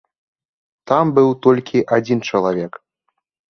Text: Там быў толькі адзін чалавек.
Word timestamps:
Там 0.91 1.05
быў 1.19 1.29
толькі 1.49 1.85
адзін 1.99 2.19
чалавек. 2.29 2.83